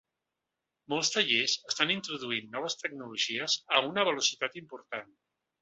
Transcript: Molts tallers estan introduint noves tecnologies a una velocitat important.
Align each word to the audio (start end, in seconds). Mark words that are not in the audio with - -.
Molts 0.93 1.11
tallers 1.15 1.53
estan 1.73 1.93
introduint 1.97 2.49
noves 2.57 2.79
tecnologies 2.81 3.61
a 3.81 3.85
una 3.93 4.09
velocitat 4.11 4.63
important. 4.67 5.17